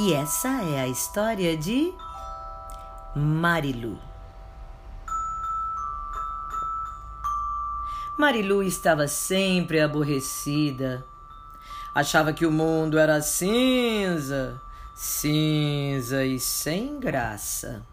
E 0.00 0.14
essa 0.14 0.62
é 0.62 0.78
a 0.78 0.86
história 0.86 1.56
de 1.56 1.92
Marilu. 3.16 3.98
Marilu 8.16 8.62
estava 8.62 9.08
sempre 9.08 9.80
aborrecida. 9.80 11.04
Achava 11.92 12.32
que 12.32 12.46
o 12.46 12.52
mundo 12.52 12.96
era 12.96 13.20
cinza, 13.20 14.62
cinza 14.94 16.24
e 16.24 16.38
sem 16.38 17.00
graça. 17.00 17.84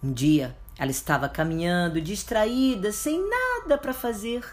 Um 0.00 0.12
dia, 0.12 0.56
ela 0.78 0.92
estava 0.92 1.28
caminhando 1.28 2.00
distraída, 2.00 2.92
sem 2.92 3.28
nada 3.28 3.76
para 3.76 3.92
fazer, 3.92 4.44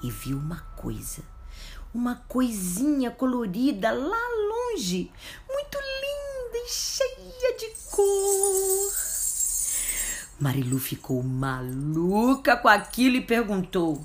e 0.00 0.08
viu 0.08 0.38
uma 0.38 0.60
coisa 0.76 1.20
uma 1.94 2.16
coisinha 2.28 3.10
colorida 3.10 3.90
lá 3.90 4.20
longe, 4.48 5.10
muito 5.48 5.78
linda 5.78 6.58
e 6.58 6.68
cheia 6.68 7.56
de 7.58 7.66
cor. 7.90 8.92
Marilu 10.40 10.78
ficou 10.78 11.22
maluca 11.22 12.56
com 12.56 12.68
aquilo 12.68 13.16
e 13.16 13.20
perguntou: 13.20 14.00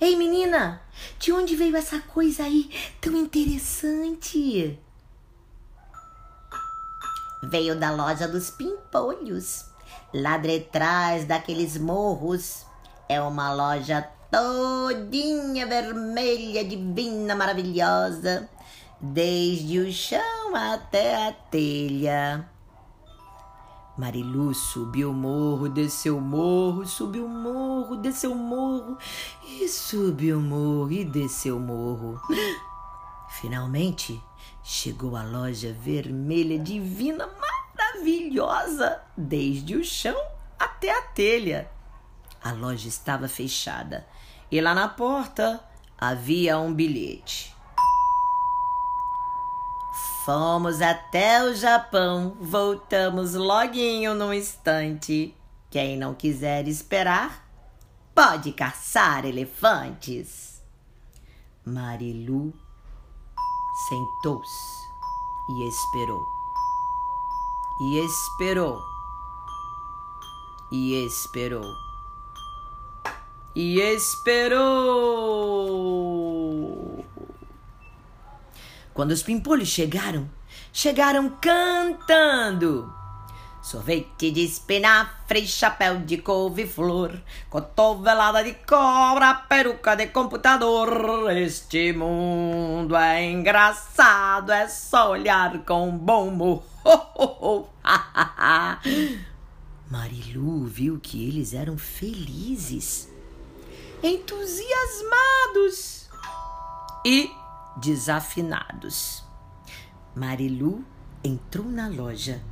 Ei, 0.00 0.14
menina, 0.16 0.82
de 1.18 1.32
onde 1.32 1.56
veio 1.56 1.76
essa 1.76 2.00
coisa 2.00 2.44
aí 2.44 2.70
tão 3.00 3.16
interessante? 3.16 4.78
Veio 7.44 7.74
da 7.78 7.90
loja 7.90 8.28
dos 8.28 8.50
pimpolhos, 8.50 9.64
lá 10.12 10.36
detrás 10.36 11.24
daqueles 11.24 11.78
morros. 11.78 12.66
É 13.08 13.20
uma 13.20 13.52
loja 13.52 14.06
todinha 14.30 15.66
vermelha, 15.66 16.64
divina, 16.64 17.34
maravilhosa, 17.34 18.48
desde 19.00 19.78
o 19.80 19.92
chão 19.92 20.54
até 20.54 21.28
a 21.28 21.32
telha. 21.32 22.48
Marilu 23.98 24.54
subiu 24.54 25.10
o 25.10 25.14
morro, 25.14 25.68
desceu 25.68 26.16
o 26.16 26.20
morro, 26.20 26.86
subiu 26.86 27.26
o 27.26 27.28
morro, 27.28 27.96
desceu 27.96 28.32
o 28.32 28.36
morro 28.36 28.96
e 29.44 29.68
subiu 29.68 30.38
o 30.38 30.40
morro 30.40 30.92
e 30.92 31.04
desceu 31.04 31.56
o 31.56 31.60
morro. 31.60 32.18
Finalmente 33.28 34.22
chegou 34.62 35.16
a 35.16 35.22
loja 35.22 35.72
vermelha, 35.72 36.58
divina, 36.58 37.28
maravilhosa, 37.76 39.02
desde 39.16 39.76
o 39.76 39.84
chão 39.84 40.16
até 40.58 40.96
a 40.96 41.02
telha. 41.02 41.79
A 42.42 42.52
loja 42.52 42.88
estava 42.88 43.28
fechada 43.28 44.06
e 44.50 44.60
lá 44.60 44.74
na 44.74 44.88
porta 44.88 45.62
havia 45.98 46.58
um 46.58 46.72
bilhete. 46.72 47.54
Fomos 50.24 50.80
até 50.80 51.44
o 51.44 51.54
Japão, 51.54 52.36
voltamos 52.40 53.34
loguinho 53.34 54.14
num 54.14 54.32
instante. 54.32 55.36
Quem 55.70 55.96
não 55.96 56.14
quiser 56.14 56.66
esperar, 56.66 57.46
pode 58.14 58.52
caçar 58.52 59.24
elefantes. 59.24 60.62
Marilu 61.64 62.52
sentou-se 63.88 64.82
e 65.50 65.68
esperou. 65.68 66.26
E 67.82 67.98
esperou. 68.04 68.80
E 70.72 71.06
esperou 71.06 71.89
e 73.60 73.80
esperou. 73.94 74.64
Quando 78.94 79.10
os 79.10 79.22
pimpolhos 79.22 79.68
chegaram, 79.68 80.30
chegaram 80.72 81.28
cantando. 81.40 82.90
Sorvete 83.62 84.30
de 84.30 84.40
espinafre, 84.40 85.46
chapéu 85.46 85.98
de 85.98 86.16
couve-flor, 86.16 87.20
cotovelada 87.50 88.42
de 88.42 88.54
cobra, 88.66 89.34
peruca 89.34 89.94
de 89.94 90.06
computador. 90.06 91.30
Este 91.30 91.92
mundo 91.92 92.96
é 92.96 93.30
engraçado, 93.30 94.52
é 94.52 94.66
só 94.66 95.10
olhar 95.10 95.58
com 95.66 95.90
bom 95.90 96.28
humor. 96.28 96.62
Marilu 99.90 100.64
viu 100.64 100.98
que 100.98 101.28
eles 101.28 101.52
eram 101.52 101.76
felizes 101.76 103.10
entusiasmados 104.02 106.08
e 107.04 107.30
desafinados. 107.76 109.22
Marilu 110.14 110.82
entrou 111.22 111.66
na 111.66 111.88
loja 111.88 112.42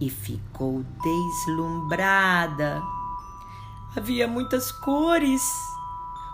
e 0.00 0.10
ficou 0.10 0.84
deslumbrada. 1.02 2.82
Havia 3.96 4.28
muitas 4.28 4.70
cores: 4.70 5.42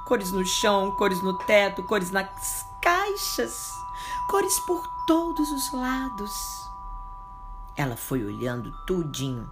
cores 0.07 0.33
no 0.33 0.45
chão, 0.45 0.91
cores 0.97 1.23
no 1.23 1.39
teto, 1.39 1.85
cores 1.85 2.11
nas 2.11 2.67
caixas, 2.83 3.73
cores 4.29 4.59
por 4.61 4.85
todos 5.07 5.51
os 5.53 5.73
lados. 5.73 6.33
Ela 7.77 7.97
foi 7.97 8.25
olhando 8.25 8.73
tudinho, 8.85 9.49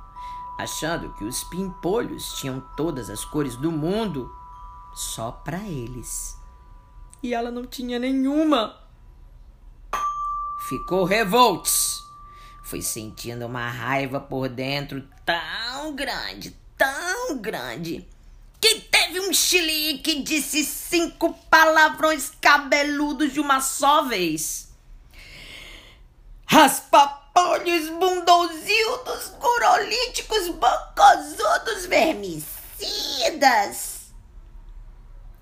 achando 0.59 1.11
que 1.11 1.25
os 1.25 1.45
pimpolhos 1.45 2.33
tinham 2.33 2.61
todas 2.77 3.09
as 3.09 3.25
cores 3.25 3.55
do 3.55 3.71
mundo 3.71 4.35
só 4.95 5.31
para 5.31 5.59
eles. 5.59 6.37
E 7.23 7.35
ela 7.35 7.51
não 7.51 7.67
tinha 7.67 7.99
nenhuma. 7.99 8.79
Ficou 10.69 11.05
revolts. 11.05 11.99
Foi 12.63 12.81
sentindo 12.83 13.47
uma 13.47 13.71
raiva 13.71 14.21
por 14.21 14.49
dentro 14.49 15.03
tão 15.25 15.95
grande, 15.95 16.55
tão 16.77 17.39
grande, 17.39 18.07
que 18.61 18.81
teve 18.81 19.21
um 19.21 19.33
chilique 19.33 20.11
e 20.11 20.23
disse 20.23 20.65
cinco 20.65 21.33
palavrões 21.49 22.33
cabeludos 22.41 23.33
de 23.33 23.39
uma 23.41 23.61
só 23.61 24.05
vez. 24.05 24.69
Raspapolhos, 26.45 27.89
bundozildos, 27.91 29.33
gorolíticos, 29.39 30.49
bancosudos, 30.51 31.87
vermicidas. 31.87 33.98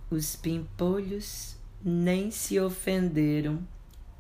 Os 0.09 0.37
pimpolhos 0.37 1.57
nem 1.85 2.31
se 2.31 2.61
ofenderam. 2.61 3.67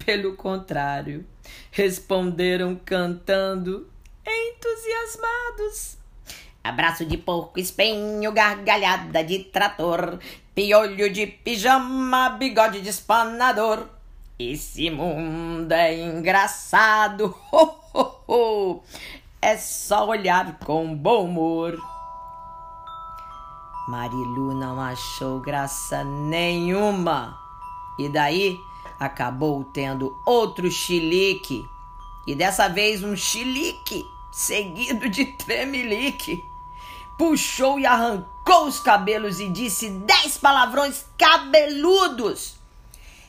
Pelo 0.05 0.35
contrário, 0.35 1.25
responderam 1.71 2.75
cantando, 2.85 3.89
entusiasmados. 4.27 5.97
Abraço 6.63 7.05
de 7.05 7.17
porco, 7.17 7.61
espinho, 7.61 8.33
gargalhada 8.33 9.23
de 9.23 9.45
trator, 9.45 10.19
piolho 10.55 11.09
de 11.09 11.29
pijama, 11.29 12.31
bigode 12.31 12.81
de 12.81 12.89
espanador. 12.89 13.87
Esse 14.37 14.91
mundo 14.91 15.71
é 15.71 15.95
engraçado, 15.95 17.33
ho, 17.53 17.75
ho, 17.95 18.21
ho. 18.27 18.83
é 19.41 19.57
só 19.57 20.09
olhar 20.09 20.59
com 20.59 20.93
bom 20.95 21.27
humor. 21.27 21.96
Marilu 23.87 24.53
não 24.53 24.81
achou 24.81 25.39
graça 25.39 26.03
nenhuma. 26.03 27.39
E 27.99 28.09
daí 28.09 28.61
acabou 28.99 29.65
tendo 29.65 30.17
outro 30.27 30.71
chilique. 30.71 31.69
E 32.27 32.35
dessa 32.35 32.69
vez 32.69 33.05
um 33.05 33.15
chilique 33.15 34.05
seguido 34.33 35.09
de 35.09 35.25
tremelique. 35.25 36.43
Puxou 37.17 37.79
e 37.79 37.87
arrancou 37.87 38.67
os 38.67 38.81
cabelos 38.81 39.41
e 39.41 39.49
disse 39.49 39.89
dez 39.91 40.37
palavrões 40.37 41.05
cabeludos. 41.17 42.57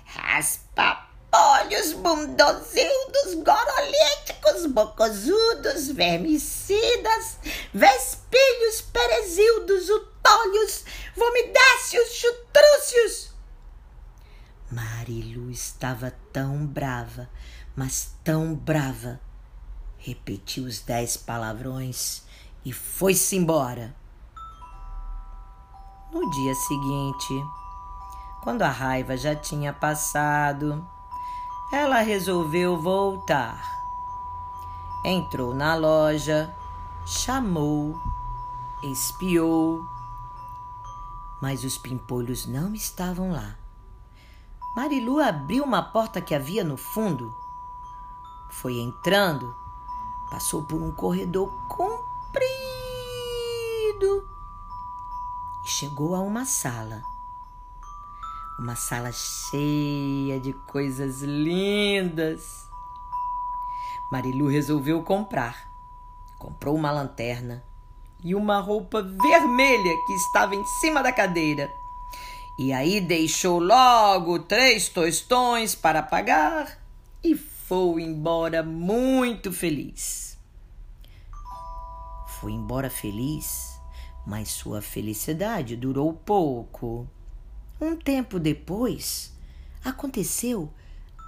Raspa 0.06 1.08
olhos 1.32 1.94
bundozildos, 1.94 3.36
gorolíticos, 3.44 4.66
bocosudos, 4.68 5.90
vermicidas, 5.92 7.38
vespilhos, 7.74 8.82
perezildos, 8.92 9.90
utólhos, 10.28 10.84
vomidáceos, 11.16 12.10
chutrúcios. 12.10 13.34
Marilu 14.70 15.50
estava 15.50 16.12
tão 16.34 16.66
brava, 16.66 17.30
mas 17.76 18.14
tão 18.24 18.54
brava. 18.54 19.20
Repetiu 19.98 20.66
os 20.66 20.82
dez 20.82 21.16
palavrões 21.16 22.24
e 22.66 22.74
foi-se 22.74 23.36
embora. 23.36 23.96
No 26.12 26.30
dia 26.30 26.56
seguinte, 26.56 27.34
quando 28.44 28.62
a 28.64 28.70
raiva 28.70 29.16
já 29.16 29.36
tinha 29.36 29.74
passado, 29.74 30.86
ela 31.72 32.00
resolveu 32.02 32.80
voltar. 32.82 33.78
Entrou 35.06 35.54
na 35.54 35.76
loja, 35.76 36.54
chamou, 37.06 37.98
espiou, 38.84 39.86
mas 41.42 41.64
os 41.64 41.78
pimpolhos 41.78 42.46
não 42.46 42.74
estavam 42.74 43.32
lá. 43.32 43.56
Marilu 44.76 45.20
abriu 45.20 45.64
uma 45.64 45.82
porta 45.82 46.22
que 46.22 46.36
havia 46.36 46.64
no 46.64 46.78
fundo. 46.78 47.36
Foi 48.50 48.78
entrando, 48.80 49.56
passou 50.30 50.64
por 50.64 50.82
um 50.82 50.92
corredor 50.92 51.52
comprido 51.68 52.48
e 55.66 55.70
chegou 55.70 56.16
a 56.16 56.20
uma 56.20 56.46
sala. 56.46 57.02
Uma 58.60 58.76
sala 58.76 59.12
cheia 59.12 60.40
de 60.40 60.54
coisas 60.54 61.22
lindas. 61.22 62.68
Marilu 64.12 64.48
resolveu 64.48 65.04
comprar. 65.04 65.72
Comprou 66.40 66.76
uma 66.76 66.92
lanterna 66.92 67.64
e 68.24 68.34
uma 68.36 68.60
roupa 68.60 69.02
vermelha 69.02 69.96
que 70.06 70.14
estava 70.14 70.56
em 70.56 70.66
cima 70.80 71.02
da 71.02 71.12
cadeira. 71.12 71.72
E 72.60 72.74
aí 72.74 73.00
deixou 73.00 73.60
logo 73.60 74.40
três 74.40 74.90
tostões 74.90 75.76
para 75.76 76.02
pagar 76.02 76.80
e 77.24 77.36
foi 77.36 78.02
embora 78.02 78.64
muito 78.64 79.52
feliz. 79.52 80.38
Foi 82.40 82.52
embora 82.52 82.90
feliz, 82.90 83.80
mas 84.26 84.50
sua 84.50 84.82
felicidade 84.82 85.76
durou 85.76 86.14
pouco. 86.14 87.08
Um 87.80 87.96
tempo 87.96 88.40
depois, 88.40 89.34
aconteceu 89.86 90.74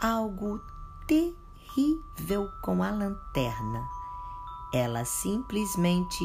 algo 0.02 0.60
terrível 1.08 2.50
com 2.64 2.82
a 2.82 2.90
lanterna. 2.90 3.88
Ela 4.74 5.06
simplesmente 5.06 6.24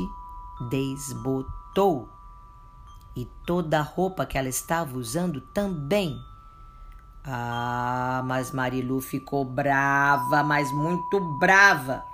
desbotou. 0.69 2.09
E 3.17 3.27
toda 3.47 3.79
a 3.79 3.83
roupa 3.83 4.27
que 4.27 4.37
ela 4.37 4.49
estava 4.49 4.97
usando 4.99 5.41
também. 5.41 6.19
Ah, 7.25 8.23
mas 8.27 8.51
Marilu 8.51 9.01
ficou 9.01 9.45
brava, 9.45 10.43
mas 10.43 10.71
muito 10.73 11.21
brava. 11.39 12.05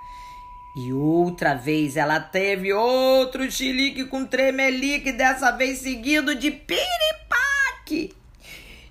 E 0.75 0.93
outra 0.93 1.53
vez 1.53 1.97
ela 1.97 2.19
teve 2.19 2.71
outro 2.71 3.51
chilique 3.51 4.05
com 4.05 4.25
tremelique, 4.25 5.11
dessa 5.11 5.51
vez 5.51 5.79
seguido 5.79 6.33
de 6.33 6.49
piripaque. 6.49 8.15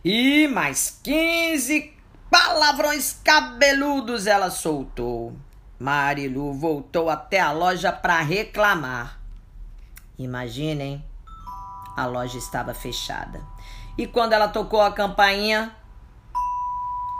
E 0.05 0.47
mais 0.49 0.99
15 1.03 1.95
palavrões 2.31 3.19
cabeludos 3.25 4.27
ela 4.27 4.51
soltou. 4.51 5.35
Marilu 5.79 6.53
voltou 6.53 7.09
até 7.09 7.41
a 7.41 7.53
loja 7.53 7.91
para 7.91 8.21
reclamar. 8.21 9.20
Imaginem, 10.21 11.03
a 11.97 12.05
loja 12.05 12.37
estava 12.37 12.75
fechada. 12.75 13.43
E 13.97 14.07
quando 14.07 14.35
ela 14.35 14.49
tocou 14.49 14.83
a 14.83 14.93
campainha, 14.93 15.75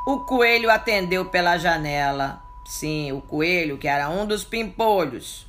o 0.07 0.21
coelho 0.21 0.71
atendeu 0.71 1.25
pela 1.25 1.57
janela. 1.57 2.43
Sim, 2.67 3.11
o 3.13 3.23
coelho, 3.23 3.79
que 3.79 3.89
era 3.89 4.11
um 4.11 4.27
dos 4.27 4.45
pimpolhos. 4.45 5.47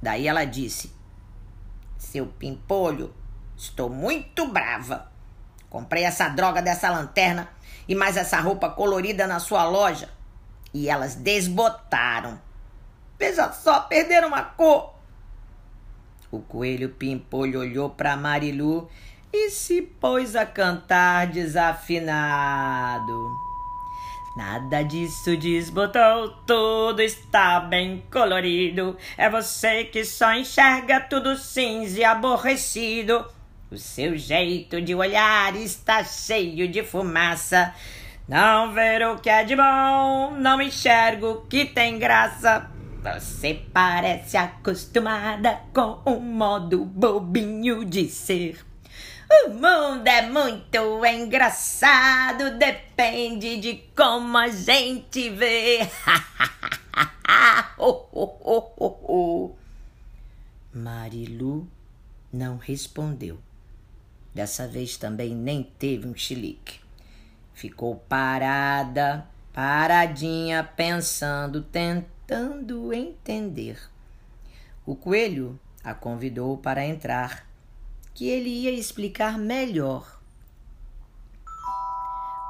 Daí 0.00 0.28
ela 0.28 0.44
disse: 0.44 0.94
Seu 1.98 2.26
pimpolho, 2.26 3.12
estou 3.56 3.90
muito 3.90 4.46
brava. 4.46 5.10
Comprei 5.68 6.04
essa 6.04 6.28
droga 6.28 6.62
dessa 6.62 6.88
lanterna 6.88 7.48
e 7.88 7.96
mais 7.96 8.16
essa 8.16 8.38
roupa 8.38 8.70
colorida 8.70 9.26
na 9.26 9.40
sua 9.40 9.64
loja. 9.64 10.08
E 10.72 10.88
elas 10.88 11.16
desbotaram. 11.16 12.40
Veja 13.18 13.50
só, 13.50 13.80
perderam 13.80 14.28
uma 14.28 14.44
cor. 14.44 14.95
O 16.36 16.42
coelho 16.42 16.90
Pimpolho 16.90 17.60
olhou 17.60 17.88
para 17.88 18.14
Marilu 18.14 18.90
e 19.32 19.48
se 19.48 19.80
pôs 19.80 20.36
a 20.36 20.44
cantar 20.44 21.28
desafinado. 21.28 23.30
Nada 24.36 24.82
disso 24.82 25.34
desbotou, 25.38 26.28
tudo 26.46 27.00
está 27.00 27.58
bem 27.58 28.04
colorido. 28.12 28.98
É 29.16 29.30
você 29.30 29.84
que 29.84 30.04
só 30.04 30.34
enxerga 30.34 31.00
tudo 31.00 31.38
cinza 31.38 32.00
e 32.00 32.04
aborrecido. 32.04 33.24
O 33.70 33.78
seu 33.78 34.18
jeito 34.18 34.82
de 34.82 34.94
olhar 34.94 35.56
está 35.56 36.04
cheio 36.04 36.68
de 36.68 36.82
fumaça. 36.82 37.74
Não 38.28 38.74
ver 38.74 39.08
o 39.08 39.16
que 39.16 39.30
é 39.30 39.42
de 39.42 39.56
bom, 39.56 40.32
não 40.32 40.60
enxergo 40.60 41.30
o 41.30 41.40
que 41.46 41.64
tem 41.64 41.98
graça. 41.98 42.75
Você 43.14 43.54
parece 43.72 44.36
acostumada 44.36 45.60
com 45.72 46.02
um 46.04 46.18
modo 46.18 46.84
bobinho 46.84 47.84
de 47.84 48.08
ser. 48.08 48.66
O 49.30 49.50
mundo 49.50 50.06
é 50.06 50.22
muito 50.28 51.06
engraçado, 51.06 52.58
depende 52.58 53.58
de 53.58 53.74
como 53.96 54.36
a 54.36 54.48
gente 54.48 55.30
vê. 55.30 55.88
Marilu 60.74 61.68
não 62.32 62.56
respondeu. 62.56 63.38
Dessa 64.34 64.66
vez 64.66 64.96
também 64.96 65.32
nem 65.32 65.62
teve 65.62 66.08
um 66.08 66.14
chilique. 66.14 66.80
Ficou 67.54 67.94
parada, 68.08 69.26
paradinha, 69.52 70.64
pensando, 70.76 71.62
tentando 71.62 72.15
tentando 72.26 72.92
entender. 72.92 73.78
O 74.84 74.96
coelho 74.96 75.58
a 75.84 75.94
convidou 75.94 76.58
para 76.58 76.84
entrar, 76.84 77.46
que 78.12 78.28
ele 78.28 78.48
ia 78.50 78.72
explicar 78.72 79.38
melhor. 79.38 80.18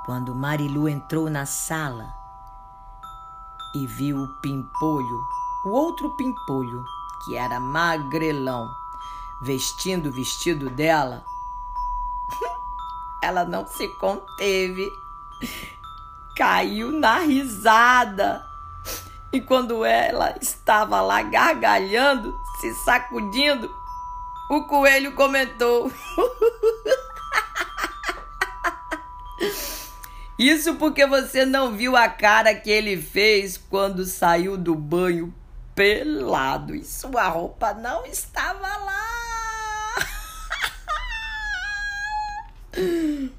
Quando 0.07 0.35
Marilu 0.35 0.89
entrou 0.89 1.29
na 1.29 1.45
sala 1.45 2.11
e 3.75 3.87
viu 3.87 4.17
o 4.17 4.41
pimpolho, 4.41 5.21
o 5.67 5.69
outro 5.69 6.17
pimpolho, 6.17 6.83
que 7.25 7.37
era 7.37 7.61
magrelão, 7.61 8.67
vestindo 9.43 10.09
o 10.09 10.13
vestido 10.13 10.71
dela, 10.71 11.23
ela 13.23 13.45
não 13.45 13.67
se 13.67 13.87
conteve, 13.99 14.89
caiu 16.35 16.91
na 16.93 17.19
risada. 17.19 18.56
E 19.37 19.41
quando 19.43 19.85
ela 19.85 20.35
estava 20.41 21.03
lá 21.03 21.21
gargalhando, 21.21 22.35
se 22.59 22.73
sacudindo, 22.87 23.71
o 24.49 24.65
coelho 24.65 25.15
comentou: 25.15 25.93
Isso 30.39 30.77
porque 30.77 31.07
você 31.07 31.45
não 31.45 31.77
viu 31.77 31.95
a 31.95 32.09
cara 32.09 32.55
que 32.55 32.71
ele 32.71 32.97
fez 32.97 33.59
quando 33.59 34.07
saiu 34.07 34.57
do 34.57 34.75
banho 34.75 35.35
pelado 35.75 36.75
e 36.75 36.83
sua 36.83 37.29
roupa 37.29 37.75
não 37.75 38.07
estava 38.07 38.75
lá. 38.79 39.97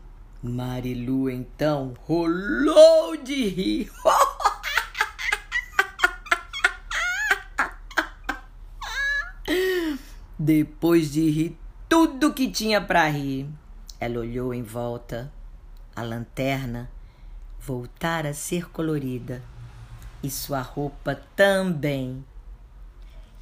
Marilu 0.43 1.27
então 1.27 1.95
rolou 2.05 3.17
de 3.17 3.47
rir. 3.47 3.91
Depois 10.39 11.11
de 11.11 11.27
rir 11.31 11.57
tudo 11.89 12.31
que 12.31 12.47
tinha 12.47 12.79
para 12.79 13.09
rir, 13.09 13.49
ela 13.99 14.19
olhou 14.19 14.53
em 14.53 14.61
volta. 14.61 15.33
A 15.95 16.03
lanterna 16.03 16.91
voltara 17.59 18.29
a 18.29 18.33
ser 18.35 18.69
colorida 18.69 19.41
e 20.21 20.29
sua 20.29 20.61
roupa 20.61 21.15
também. 21.35 22.23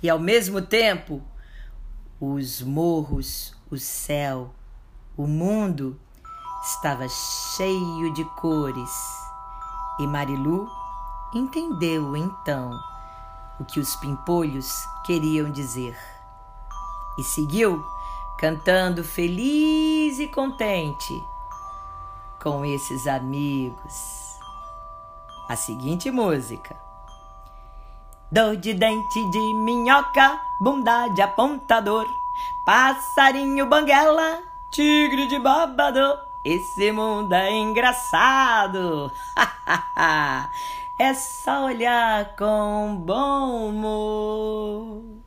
E 0.01 0.09
ao 0.09 0.17
mesmo 0.17 0.61
tempo, 0.61 1.21
os 2.17 2.61
morros, 2.61 3.53
o 3.69 3.77
céu, 3.77 4.55
o 5.17 5.27
mundo 5.27 5.99
estava 6.63 7.09
cheio 7.09 8.13
de 8.13 8.23
cores. 8.39 8.89
E 9.99 10.07
Marilu 10.07 10.69
entendeu 11.33 12.15
então 12.15 12.71
o 13.59 13.65
que 13.65 13.81
os 13.81 13.97
pimpolhos 13.97 14.85
queriam 15.05 15.51
dizer 15.51 16.14
e 17.17 17.23
seguiu 17.23 17.83
cantando 18.37 19.03
feliz 19.03 20.19
e 20.19 20.27
contente 20.27 21.23
com 22.41 22.63
esses 22.63 23.07
amigos. 23.07 24.39
A 25.49 25.55
seguinte 25.55 26.11
música. 26.11 26.75
Dor 28.31 28.57
de 28.57 28.73
dente 28.73 29.29
de 29.31 29.53
minhoca, 29.53 30.39
bunda 30.59 31.07
de 31.09 31.21
apontador, 31.21 32.05
passarinho 32.65 33.67
banguela, 33.67 34.41
tigre 34.71 35.27
de 35.27 35.39
babador. 35.39 36.19
Esse 36.43 36.91
mundo 36.91 37.33
é 37.33 37.51
engraçado. 37.51 39.11
é 40.99 41.13
só 41.13 41.65
olhar 41.65 42.35
com 42.35 42.95
bom 42.97 43.69
humor. 43.69 45.24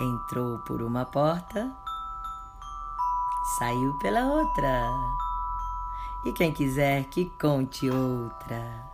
Entrou 0.00 0.58
por 0.60 0.80
uma 0.80 1.04
porta, 1.04 1.70
saiu 3.58 3.92
pela 3.98 4.32
outra. 4.32 4.90
E 6.24 6.32
quem 6.32 6.52
quiser 6.52 7.04
que 7.04 7.26
conte 7.38 7.90
outra. 7.90 8.89